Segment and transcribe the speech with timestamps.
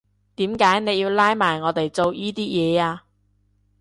[0.35, 3.03] 點解你要拉埋我哋做依啲嘢呀？